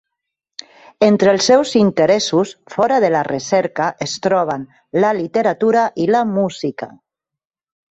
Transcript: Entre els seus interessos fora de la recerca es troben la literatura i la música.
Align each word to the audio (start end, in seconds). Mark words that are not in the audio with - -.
Entre 1.07 1.29
els 1.33 1.49
seus 1.51 1.73
interessos 1.79 2.53
fora 2.77 2.97
de 3.05 3.13
la 3.17 3.21
recerca 3.29 3.91
es 4.07 4.17
troben 4.25 4.65
la 5.05 5.15
literatura 5.21 5.87
i 6.07 6.11
la 6.17 6.25
música. 6.35 6.91